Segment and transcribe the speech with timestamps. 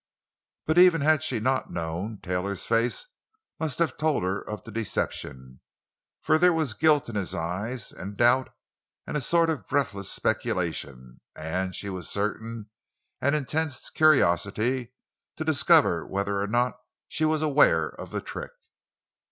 [0.65, 3.05] But even had she not known, Taylor's face
[3.59, 5.59] must have told her of the deception.
[6.23, 8.49] For there was guilt in his eyes, and doubt,
[9.05, 14.91] and a sort of breathless speculation, and—she was certain—an intense curiosity
[15.35, 18.53] to discover whether or not she was aware of the trick.